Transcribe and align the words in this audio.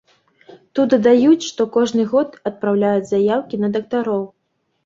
Тут 0.77 0.87
дадаюць, 0.95 1.45
што 1.49 1.61
кожны 1.77 2.07
год 2.13 2.39
апраўляюць 2.51 3.07
заяўкі 3.13 3.63
на 3.67 3.71
дактароў. 3.77 4.27